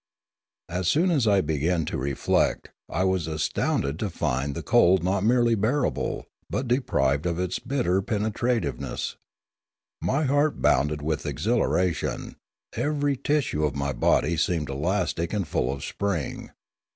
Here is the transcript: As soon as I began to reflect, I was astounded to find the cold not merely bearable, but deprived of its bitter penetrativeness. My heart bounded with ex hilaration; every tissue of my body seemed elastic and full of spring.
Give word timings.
As 0.67 0.87
soon 0.87 1.11
as 1.11 1.27
I 1.27 1.41
began 1.41 1.85
to 1.85 1.95
reflect, 1.99 2.71
I 2.89 3.03
was 3.03 3.27
astounded 3.27 3.99
to 3.99 4.09
find 4.09 4.55
the 4.55 4.63
cold 4.63 5.03
not 5.03 5.23
merely 5.23 5.53
bearable, 5.53 6.25
but 6.49 6.67
deprived 6.67 7.27
of 7.27 7.37
its 7.37 7.59
bitter 7.59 8.01
penetrativeness. 8.01 9.15
My 10.01 10.23
heart 10.23 10.59
bounded 10.59 11.03
with 11.03 11.27
ex 11.27 11.45
hilaration; 11.45 12.33
every 12.73 13.15
tissue 13.15 13.63
of 13.63 13.75
my 13.75 13.93
body 13.93 14.37
seemed 14.37 14.69
elastic 14.71 15.33
and 15.33 15.47
full 15.47 15.71
of 15.71 15.83
spring. 15.83 16.49